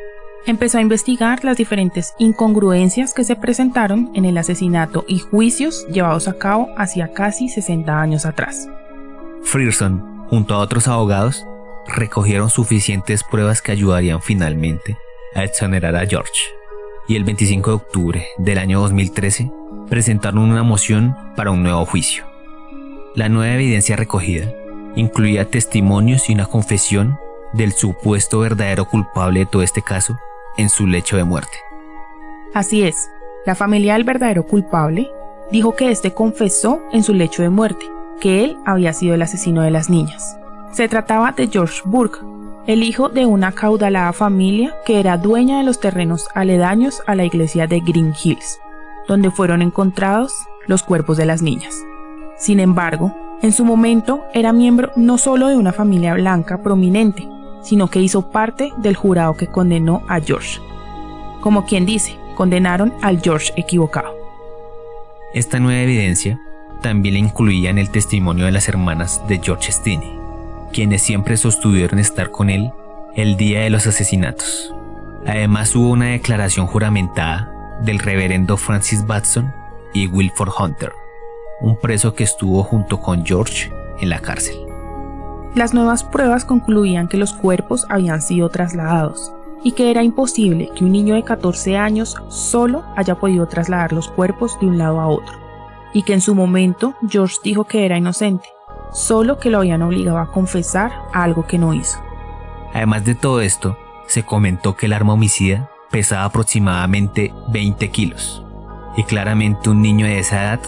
empezó 0.45 0.77
a 0.77 0.81
investigar 0.81 1.43
las 1.43 1.57
diferentes 1.57 2.13
incongruencias 2.17 3.13
que 3.13 3.23
se 3.23 3.35
presentaron 3.35 4.11
en 4.13 4.25
el 4.25 4.37
asesinato 4.37 5.05
y 5.07 5.19
juicios 5.19 5.85
llevados 5.87 6.27
a 6.27 6.33
cabo 6.33 6.69
hacia 6.77 7.13
casi 7.13 7.49
60 7.49 8.01
años 8.01 8.25
atrás. 8.25 8.69
Frierson, 9.43 10.25
junto 10.29 10.55
a 10.55 10.59
otros 10.59 10.87
abogados, 10.87 11.45
recogieron 11.87 12.49
suficientes 12.49 13.23
pruebas 13.23 13.61
que 13.61 13.71
ayudarían 13.71 14.21
finalmente 14.21 14.97
a 15.35 15.43
exonerar 15.43 15.95
a 15.95 16.05
George. 16.05 16.31
Y 17.07 17.15
el 17.15 17.23
25 17.23 17.69
de 17.69 17.75
octubre 17.75 18.27
del 18.37 18.57
año 18.57 18.79
2013 18.81 19.51
presentaron 19.89 20.39
una 20.39 20.63
moción 20.63 21.15
para 21.35 21.51
un 21.51 21.63
nuevo 21.63 21.85
juicio. 21.85 22.25
La 23.15 23.27
nueva 23.27 23.53
evidencia 23.55 23.95
recogida 23.95 24.51
incluía 24.95 25.49
testimonios 25.49 26.29
y 26.29 26.33
una 26.33 26.45
confesión 26.45 27.19
del 27.53 27.73
supuesto 27.73 28.39
verdadero 28.39 28.85
culpable 28.85 29.41
de 29.41 29.45
todo 29.45 29.63
este 29.63 29.81
caso 29.81 30.17
en 30.57 30.69
su 30.69 30.87
lecho 30.87 31.17
de 31.17 31.23
muerte. 31.23 31.57
Así 32.53 32.83
es, 32.83 33.09
la 33.45 33.55
familia 33.55 33.93
del 33.93 34.03
verdadero 34.03 34.43
culpable 34.43 35.09
dijo 35.51 35.75
que 35.75 35.91
éste 35.91 36.13
confesó 36.13 36.81
en 36.91 37.03
su 37.03 37.13
lecho 37.13 37.41
de 37.41 37.49
muerte 37.49 37.85
que 38.19 38.43
él 38.43 38.57
había 38.65 38.93
sido 38.93 39.15
el 39.15 39.21
asesino 39.21 39.61
de 39.61 39.71
las 39.71 39.89
niñas. 39.89 40.37
Se 40.71 40.87
trataba 40.87 41.31
de 41.31 41.47
George 41.47 41.81
Burke, 41.85 42.19
el 42.67 42.83
hijo 42.83 43.09
de 43.09 43.25
una 43.25 43.51
caudalada 43.51 44.13
familia 44.13 44.75
que 44.85 44.99
era 44.99 45.17
dueña 45.17 45.57
de 45.57 45.63
los 45.63 45.79
terrenos 45.79 46.27
aledaños 46.35 47.01
a 47.07 47.15
la 47.15 47.25
iglesia 47.25 47.67
de 47.67 47.79
Green 47.79 48.13
Hills, 48.23 48.59
donde 49.07 49.31
fueron 49.31 49.61
encontrados 49.61 50.33
los 50.67 50.83
cuerpos 50.83 51.17
de 51.17 51.25
las 51.25 51.41
niñas. 51.41 51.75
Sin 52.37 52.59
embargo, 52.59 53.13
en 53.41 53.51
su 53.51 53.65
momento 53.65 54.23
era 54.33 54.53
miembro 54.53 54.91
no 54.95 55.17
solo 55.17 55.47
de 55.47 55.57
una 55.57 55.73
familia 55.73 56.13
blanca 56.13 56.61
prominente, 56.61 57.27
sino 57.61 57.89
que 57.89 57.99
hizo 57.99 58.31
parte 58.31 58.73
del 58.77 58.95
jurado 58.95 59.35
que 59.35 59.47
condenó 59.47 60.03
a 60.07 60.19
George. 60.19 60.59
Como 61.41 61.65
quien 61.65 61.85
dice, 61.85 62.17
condenaron 62.35 62.93
al 63.01 63.21
George 63.21 63.53
equivocado. 63.55 64.15
Esta 65.33 65.59
nueva 65.59 65.81
evidencia 65.81 66.39
también 66.81 67.13
la 67.13 67.19
incluía 67.19 67.69
en 67.69 67.77
el 67.77 67.89
testimonio 67.89 68.45
de 68.45 68.51
las 68.51 68.67
hermanas 68.67 69.21
de 69.27 69.39
George 69.39 69.71
Stinney, 69.71 70.19
quienes 70.73 71.01
siempre 71.01 71.37
sostuvieron 71.37 71.99
estar 71.99 72.31
con 72.31 72.49
él 72.49 72.71
el 73.15 73.37
día 73.37 73.61
de 73.61 73.69
los 73.69 73.87
asesinatos. 73.87 74.73
Además 75.25 75.75
hubo 75.75 75.89
una 75.89 76.07
declaración 76.07 76.65
juramentada 76.65 77.79
del 77.83 77.99
reverendo 77.99 78.57
Francis 78.57 79.05
Batson 79.05 79.53
y 79.93 80.07
Wilford 80.07 80.51
Hunter, 80.59 80.91
un 81.61 81.79
preso 81.79 82.15
que 82.15 82.23
estuvo 82.23 82.63
junto 82.63 82.99
con 82.99 83.25
George 83.25 83.71
en 83.99 84.09
la 84.09 84.19
cárcel. 84.19 84.70
Las 85.53 85.73
nuevas 85.73 86.05
pruebas 86.05 86.45
concluían 86.45 87.09
que 87.09 87.17
los 87.17 87.33
cuerpos 87.33 87.85
habían 87.89 88.21
sido 88.21 88.47
trasladados 88.47 89.33
y 89.63 89.73
que 89.73 89.91
era 89.91 90.01
imposible 90.01 90.71
que 90.73 90.85
un 90.85 90.93
niño 90.93 91.13
de 91.15 91.23
14 91.23 91.77
años 91.77 92.15
solo 92.29 92.83
haya 92.95 93.15
podido 93.15 93.47
trasladar 93.47 93.91
los 93.91 94.07
cuerpos 94.07 94.57
de 94.61 94.67
un 94.67 94.77
lado 94.77 95.01
a 95.01 95.07
otro, 95.07 95.37
y 95.93 96.03
que 96.03 96.13
en 96.13 96.21
su 96.21 96.35
momento 96.35 96.95
George 97.07 97.35
dijo 97.43 97.65
que 97.65 97.85
era 97.85 97.97
inocente, 97.97 98.47
solo 98.93 99.39
que 99.39 99.49
lo 99.49 99.57
habían 99.57 99.81
obligado 99.81 100.19
a 100.19 100.31
confesar 100.31 100.93
algo 101.13 101.45
que 101.45 101.57
no 101.57 101.73
hizo. 101.73 101.99
Además 102.73 103.03
de 103.03 103.13
todo 103.13 103.41
esto, 103.41 103.77
se 104.07 104.23
comentó 104.23 104.77
que 104.77 104.85
el 104.85 104.93
arma 104.93 105.13
homicida 105.13 105.69
pesaba 105.91 106.23
aproximadamente 106.23 107.33
20 107.49 107.89
kilos, 107.89 108.41
y 108.95 109.03
claramente 109.03 109.69
un 109.69 109.81
niño 109.81 110.05
de 110.05 110.19
esa 110.19 110.43
edad 110.43 110.59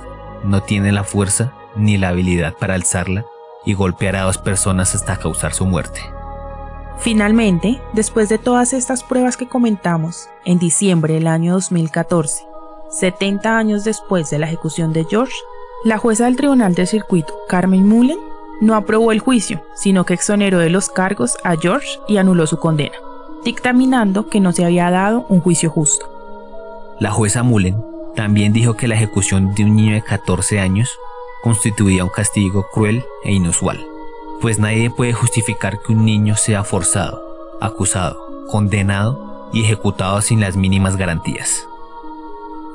no 0.44 0.62
tiene 0.62 0.92
la 0.92 1.06
fuerza 1.06 1.54
ni 1.78 1.98
la 1.98 2.10
habilidad 2.10 2.54
para 2.60 2.76
alzarla 2.76 3.26
y 3.66 3.74
golpear 3.74 4.16
a 4.16 4.24
dos 4.24 4.38
personas 4.38 4.96
hasta 4.96 5.18
causar 5.18 5.54
su 5.54 5.66
muerte. 5.66 6.02
Finalmente, 7.00 7.82
después 7.94 8.30
de 8.30 8.38
todas 8.38 8.74
estas 8.74 9.04
pruebas 9.04 9.36
que 9.36 9.48
comentamos, 9.48 10.30
en 10.46 10.60
diciembre 10.60 11.16
del 11.16 11.28
año 11.28 11.54
2014, 11.54 12.46
70 12.92 13.58
años 13.58 13.84
después 13.84 14.30
de 14.30 14.40
la 14.40 14.48
ejecución 14.48 14.94
de 14.94 15.06
George, 15.06 15.36
la 15.84 15.98
jueza 15.98 16.26
del 16.26 16.38
Tribunal 16.38 16.76
de 16.76 16.86
Circuito, 16.86 17.34
Carmen 17.50 17.88
Mullen, 17.88 18.20
no 18.62 18.76
aprobó 18.76 19.12
el 19.12 19.20
juicio, 19.20 19.62
sino 19.76 20.06
que 20.06 20.14
exoneró 20.14 20.60
de 20.60 20.70
los 20.70 20.90
cargos 20.90 21.38
a 21.44 21.58
George 21.58 22.00
y 22.08 22.18
anuló 22.18 22.48
su 22.48 22.58
condena, 22.58 22.96
dictaminando 23.44 24.30
que 24.30 24.40
no 24.40 24.54
se 24.54 24.64
había 24.64 24.90
dado 24.90 25.26
un 25.28 25.42
juicio 25.42 25.70
justo. 25.70 26.10
La 27.00 27.12
jueza 27.12 27.44
Mullen 27.44 27.84
también 28.16 28.54
dijo 28.54 28.76
que 28.76 28.88
la 28.88 28.96
ejecución 28.96 29.54
de 29.56 29.66
un 29.66 29.76
niño 29.76 29.96
de 29.96 30.04
14 30.04 30.60
años 30.60 30.98
constituía 31.44 32.06
un 32.06 32.10
castigo 32.10 32.70
cruel 32.72 33.04
e 33.24 33.34
inusual, 33.34 33.86
pues 34.40 34.60
nadie 34.60 34.90
puede 34.90 35.12
justificar 35.12 35.82
que 35.82 35.92
un 35.92 36.06
niño 36.06 36.38
sea 36.38 36.64
forzado, 36.64 37.22
acusado, 37.60 38.48
condenado 38.48 39.50
y 39.52 39.64
ejecutado 39.64 40.22
sin 40.22 40.40
las 40.40 40.56
mínimas 40.56 40.96
garantías. 40.96 41.68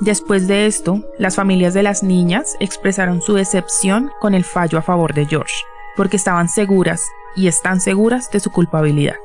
Después 0.01 0.47
de 0.47 0.67
esto, 0.67 1.01
las 1.19 1.35
familias 1.35 1.75
de 1.75 1.83
las 1.83 2.03
niñas 2.03 2.57
expresaron 2.61 3.23
su 3.23 3.35
decepción 3.35 4.13
con 4.21 4.35
el 4.35 4.45
fallo 4.45 4.79
a 4.79 4.83
favor 4.83 5.15
de 5.15 5.27
George, 5.27 5.55
porque 5.97 6.17
estaban 6.17 6.49
seguras 6.49 7.03
y 7.35 7.49
están 7.49 7.81
seguras 7.81 8.31
de 8.31 8.39
su 8.39 8.51
culpabilidad. 8.51 9.17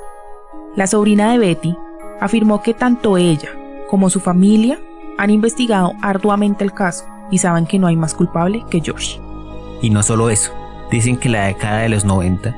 La 0.76 0.88
sobrina 0.88 1.32
de 1.32 1.38
Betty 1.38 1.78
afirmó 2.20 2.64
que 2.64 2.74
tanto 2.74 3.18
ella 3.18 3.50
como 3.90 4.10
su 4.10 4.20
familia 4.20 4.80
han 5.18 5.30
investigado 5.30 5.94
arduamente 6.02 6.64
el 6.64 6.74
caso 6.74 7.06
y 7.30 7.38
saben 7.38 7.68
que 7.68 7.78
no 7.78 7.88
hay 7.88 7.96
más 7.96 8.16
culpable 8.16 8.64
que 8.70 8.82
George. 8.82 9.20
Y 9.84 9.90
no 9.90 10.02
solo 10.02 10.30
eso, 10.30 10.54
dicen 10.90 11.18
que 11.18 11.28
la 11.28 11.48
década 11.48 11.80
de 11.80 11.90
los 11.90 12.06
90, 12.06 12.56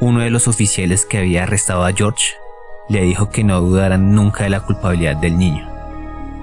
uno 0.00 0.20
de 0.20 0.30
los 0.30 0.48
oficiales 0.48 1.06
que 1.06 1.18
había 1.18 1.44
arrestado 1.44 1.84
a 1.84 1.92
George 1.92 2.34
le 2.88 3.00
dijo 3.02 3.30
que 3.30 3.44
no 3.44 3.60
dudaran 3.60 4.12
nunca 4.12 4.42
de 4.42 4.50
la 4.50 4.58
culpabilidad 4.58 5.16
del 5.16 5.38
niño. 5.38 5.70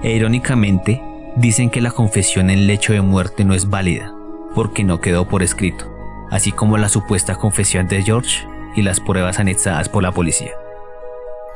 E 0.02 0.12
irónicamente, 0.12 1.02
dicen 1.36 1.68
que 1.68 1.82
la 1.82 1.90
confesión 1.90 2.48
en 2.48 2.66
lecho 2.66 2.94
de 2.94 3.02
muerte 3.02 3.44
no 3.44 3.52
es 3.52 3.68
válida, 3.68 4.10
porque 4.54 4.84
no 4.84 5.02
quedó 5.02 5.28
por 5.28 5.42
escrito, 5.42 5.94
así 6.30 6.50
como 6.50 6.78
la 6.78 6.88
supuesta 6.88 7.36
confesión 7.36 7.86
de 7.86 8.02
George 8.02 8.48
y 8.74 8.80
las 8.80 9.00
pruebas 9.00 9.38
anexadas 9.38 9.90
por 9.90 10.02
la 10.02 10.12
policía. 10.12 10.52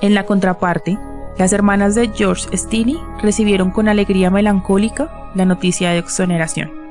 En 0.03 0.13
la 0.13 0.27
contraparte, 0.27 0.99
Las 1.39 1.53
hermanas 1.53 1.95
de 1.95 2.09
George 2.15 2.57
Steele 2.57 2.99
recibieron 3.23 3.71
con 3.71 3.89
alegría 3.89 4.31
melancólica 4.31 5.11
la 5.35 5.45
noticia 5.45 5.91
de 5.91 5.99
exoneración. 5.99 6.86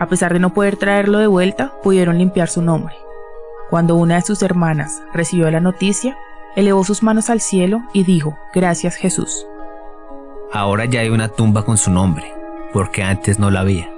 A 0.00 0.06
pesar 0.06 0.32
de 0.32 0.38
no 0.38 0.54
poder 0.54 0.78
traerlo 0.78 1.18
de 1.18 1.26
vuelta, 1.26 1.74
pudieron 1.82 2.16
limpiar 2.16 2.48
su 2.48 2.62
nombre. 2.62 2.96
Cuando 3.68 3.96
una 3.96 4.16
de 4.16 4.22
sus 4.22 4.42
hermanas 4.42 5.02
recibió 5.12 5.50
la 5.50 5.60
noticia, 5.60 6.16
elevó 6.56 6.84
sus 6.84 7.02
manos 7.02 7.28
al 7.28 7.42
cielo 7.42 7.82
y 7.92 8.04
dijo, 8.04 8.38
Gracias 8.54 8.96
Jesús. 8.96 9.46
Ahora 10.52 10.86
ya 10.86 11.00
hay 11.00 11.10
una 11.10 11.28
tumba 11.28 11.66
con 11.66 11.76
su 11.76 11.90
nombre, 11.90 12.32
porque 12.72 13.02
antes 13.02 13.38
no 13.38 13.50
la 13.50 13.60
había. 13.60 13.92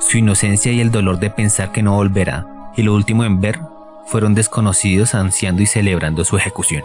Su 0.00 0.16
inocencia 0.16 0.72
y 0.72 0.80
el 0.80 0.90
dolor 0.90 1.18
de 1.18 1.28
pensar 1.28 1.70
que 1.70 1.82
no 1.82 1.96
volverá, 1.96 2.46
y 2.74 2.82
lo 2.82 2.94
último 2.94 3.22
en 3.24 3.42
ver, 3.42 3.60
fueron 4.06 4.34
desconocidos 4.34 5.14
ansiando 5.14 5.62
y 5.62 5.66
celebrando 5.66 6.24
su 6.24 6.38
ejecución. 6.38 6.82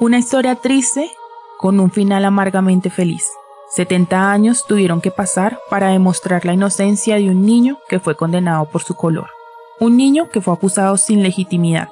Una 0.00 0.18
historia 0.18 0.56
triste 0.56 1.12
con 1.58 1.78
un 1.78 1.92
final 1.92 2.24
amargamente 2.24 2.90
feliz. 2.90 3.30
70 3.74 4.30
años 4.30 4.66
tuvieron 4.66 5.00
que 5.00 5.10
pasar 5.10 5.58
para 5.70 5.88
demostrar 5.88 6.44
la 6.44 6.52
inocencia 6.52 7.16
de 7.16 7.30
un 7.30 7.46
niño 7.46 7.78
que 7.88 8.00
fue 8.00 8.16
condenado 8.16 8.66
por 8.66 8.82
su 8.82 8.94
color. 8.94 9.30
Un 9.80 9.96
niño 9.96 10.28
que 10.28 10.42
fue 10.42 10.52
acusado 10.52 10.98
sin 10.98 11.22
legitimidad. 11.22 11.88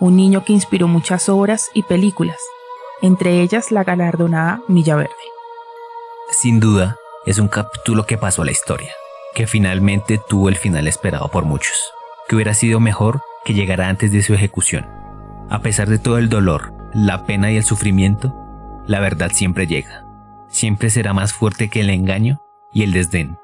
Un 0.00 0.16
niño 0.16 0.44
que 0.44 0.52
inspiró 0.52 0.88
muchas 0.88 1.28
obras 1.28 1.70
y 1.72 1.84
películas, 1.84 2.38
entre 3.00 3.42
ellas 3.42 3.70
la 3.70 3.84
galardonada 3.84 4.60
Milla 4.66 4.96
Verde. 4.96 5.14
Sin 6.32 6.58
duda, 6.58 6.96
es 7.24 7.38
un 7.38 7.46
capítulo 7.46 8.06
que 8.06 8.18
pasó 8.18 8.42
a 8.42 8.46
la 8.46 8.50
historia, 8.50 8.92
que 9.32 9.46
finalmente 9.46 10.20
tuvo 10.28 10.48
el 10.48 10.56
final 10.56 10.88
esperado 10.88 11.28
por 11.28 11.44
muchos, 11.44 11.92
que 12.26 12.34
hubiera 12.34 12.54
sido 12.54 12.80
mejor 12.80 13.20
que 13.44 13.54
llegara 13.54 13.88
antes 13.88 14.10
de 14.10 14.24
su 14.24 14.34
ejecución. 14.34 14.88
A 15.48 15.60
pesar 15.60 15.88
de 15.88 16.00
todo 16.00 16.18
el 16.18 16.28
dolor, 16.28 16.72
la 16.92 17.24
pena 17.24 17.52
y 17.52 17.56
el 17.56 17.64
sufrimiento, 17.64 18.34
la 18.86 18.98
verdad 18.98 19.30
siempre 19.32 19.68
llega. 19.68 20.09
Siempre 20.50 20.90
será 20.90 21.14
más 21.14 21.32
fuerte 21.32 21.68
que 21.68 21.80
el 21.80 21.90
engaño 21.90 22.42
y 22.72 22.82
el 22.82 22.92
desdén. 22.92 23.38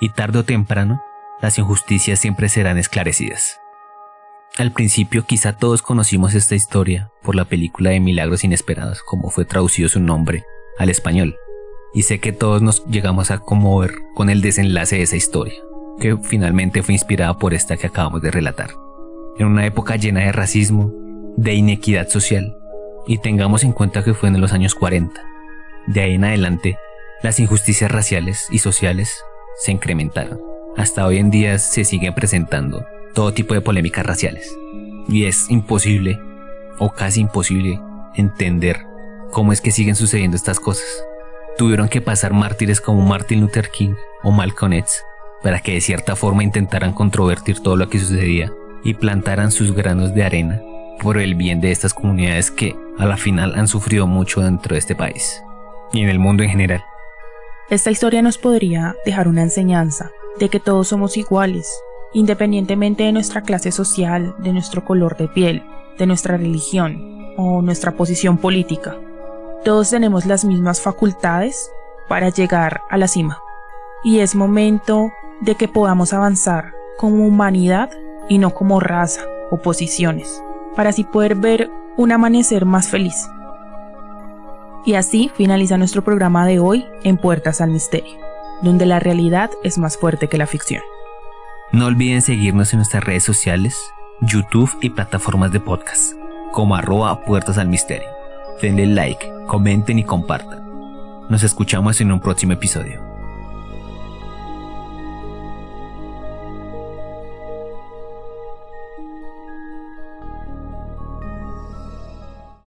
Y 0.00 0.10
tarde 0.10 0.40
o 0.40 0.44
temprano, 0.44 1.02
las 1.40 1.58
injusticias 1.58 2.18
siempre 2.18 2.48
serán 2.48 2.78
esclarecidas. 2.78 3.58
Al 4.56 4.70
principio 4.70 5.24
quizá 5.24 5.56
todos 5.56 5.82
conocimos 5.82 6.34
esta 6.34 6.54
historia 6.54 7.10
por 7.22 7.34
la 7.34 7.44
película 7.44 7.90
de 7.90 8.00
Milagros 8.00 8.44
Inesperados, 8.44 9.02
como 9.02 9.30
fue 9.30 9.44
traducido 9.44 9.88
su 9.88 10.00
nombre 10.00 10.44
al 10.78 10.90
español. 10.90 11.36
Y 11.92 12.02
sé 12.02 12.20
que 12.20 12.32
todos 12.32 12.62
nos 12.62 12.84
llegamos 12.86 13.30
a 13.30 13.38
conmover 13.38 13.94
con 14.14 14.30
el 14.30 14.42
desenlace 14.42 14.96
de 14.96 15.02
esa 15.02 15.16
historia, 15.16 15.54
que 15.98 16.16
finalmente 16.18 16.82
fue 16.82 16.94
inspirada 16.94 17.36
por 17.38 17.54
esta 17.54 17.76
que 17.76 17.88
acabamos 17.88 18.22
de 18.22 18.30
relatar. 18.30 18.70
En 19.38 19.46
una 19.46 19.66
época 19.66 19.96
llena 19.96 20.20
de 20.20 20.32
racismo, 20.32 20.92
de 21.36 21.54
inequidad 21.54 22.08
social, 22.08 22.56
y 23.06 23.18
tengamos 23.18 23.64
en 23.64 23.72
cuenta 23.72 24.04
que 24.04 24.14
fue 24.14 24.28
en 24.28 24.40
los 24.40 24.52
años 24.52 24.74
40. 24.74 25.33
De 25.86 26.00
ahí 26.00 26.14
en 26.14 26.24
adelante, 26.24 26.78
las 27.22 27.38
injusticias 27.40 27.90
raciales 27.90 28.48
y 28.50 28.58
sociales 28.58 29.22
se 29.58 29.70
incrementaron. 29.70 30.40
Hasta 30.76 31.06
hoy 31.06 31.18
en 31.18 31.30
día 31.30 31.58
se 31.58 31.84
siguen 31.84 32.14
presentando 32.14 32.86
todo 33.14 33.34
tipo 33.34 33.52
de 33.52 33.60
polémicas 33.60 34.04
raciales. 34.04 34.50
Y 35.08 35.26
es 35.26 35.50
imposible, 35.50 36.18
o 36.78 36.90
casi 36.90 37.20
imposible, 37.20 37.80
entender 38.14 38.80
cómo 39.30 39.52
es 39.52 39.60
que 39.60 39.70
siguen 39.70 39.94
sucediendo 39.94 40.36
estas 40.36 40.58
cosas. 40.58 40.86
Tuvieron 41.58 41.88
que 41.88 42.00
pasar 42.00 42.32
mártires 42.32 42.80
como 42.80 43.02
Martin 43.02 43.42
Luther 43.42 43.68
King 43.68 43.94
o 44.22 44.30
Malcolm 44.30 44.72
X 44.72 45.02
para 45.42 45.60
que 45.60 45.74
de 45.74 45.82
cierta 45.82 46.16
forma 46.16 46.42
intentaran 46.42 46.94
controvertir 46.94 47.60
todo 47.60 47.76
lo 47.76 47.90
que 47.90 47.98
sucedía 47.98 48.50
y 48.82 48.94
plantaran 48.94 49.52
sus 49.52 49.72
granos 49.72 50.14
de 50.14 50.24
arena 50.24 50.62
por 51.00 51.18
el 51.18 51.34
bien 51.34 51.60
de 51.60 51.70
estas 51.70 51.92
comunidades 51.92 52.50
que 52.50 52.74
a 52.98 53.04
la 53.04 53.18
final 53.18 53.54
han 53.54 53.68
sufrido 53.68 54.06
mucho 54.06 54.40
dentro 54.40 54.74
de 54.74 54.78
este 54.78 54.94
país 54.94 55.43
y 55.94 56.02
en 56.02 56.08
el 56.08 56.18
mundo 56.18 56.42
en 56.42 56.50
general. 56.50 56.84
Esta 57.70 57.90
historia 57.90 58.20
nos 58.20 58.36
podría 58.36 58.94
dejar 59.06 59.28
una 59.28 59.42
enseñanza 59.42 60.10
de 60.38 60.48
que 60.48 60.60
todos 60.60 60.88
somos 60.88 61.16
iguales, 61.16 61.66
independientemente 62.12 63.04
de 63.04 63.12
nuestra 63.12 63.42
clase 63.42 63.72
social, 63.72 64.34
de 64.38 64.52
nuestro 64.52 64.84
color 64.84 65.16
de 65.16 65.28
piel, 65.28 65.62
de 65.98 66.06
nuestra 66.06 66.36
religión 66.36 67.32
o 67.36 67.62
nuestra 67.62 67.92
posición 67.92 68.36
política. 68.36 68.96
Todos 69.64 69.90
tenemos 69.90 70.26
las 70.26 70.44
mismas 70.44 70.80
facultades 70.80 71.70
para 72.08 72.28
llegar 72.28 72.82
a 72.90 72.98
la 72.98 73.08
cima. 73.08 73.40
Y 74.02 74.18
es 74.18 74.34
momento 74.34 75.10
de 75.40 75.54
que 75.54 75.68
podamos 75.68 76.12
avanzar 76.12 76.74
como 76.98 77.26
humanidad 77.26 77.90
y 78.28 78.38
no 78.38 78.50
como 78.50 78.80
raza 78.80 79.22
o 79.50 79.56
posiciones 79.56 80.42
para 80.74 80.90
así 80.90 81.04
poder 81.04 81.34
ver 81.34 81.70
un 81.96 82.12
amanecer 82.12 82.64
más 82.64 82.88
feliz. 82.88 83.28
Y 84.84 84.94
así 84.94 85.30
finaliza 85.34 85.78
nuestro 85.78 86.04
programa 86.04 86.46
de 86.46 86.58
hoy 86.58 86.84
en 87.04 87.16
Puertas 87.16 87.60
al 87.60 87.70
Misterio, 87.70 88.18
donde 88.62 88.84
la 88.84 89.00
realidad 89.00 89.50
es 89.62 89.78
más 89.78 89.96
fuerte 89.96 90.28
que 90.28 90.38
la 90.38 90.46
ficción. 90.46 90.82
No 91.72 91.86
olviden 91.86 92.22
seguirnos 92.22 92.72
en 92.72 92.78
nuestras 92.78 93.02
redes 93.02 93.24
sociales, 93.24 93.78
YouTube 94.20 94.70
y 94.82 94.90
plataformas 94.90 95.52
de 95.52 95.60
podcast, 95.60 96.14
como 96.52 96.76
arroba 96.76 97.24
Puertas 97.24 97.58
al 97.58 97.68
Misterio. 97.68 98.08
Denle 98.60 98.86
like, 98.86 99.26
comenten 99.46 99.98
y 99.98 100.04
compartan. 100.04 100.62
Nos 101.28 101.42
escuchamos 101.42 102.00
en 102.00 102.12
un 102.12 102.20
próximo 102.20 102.52
episodio. 102.52 103.13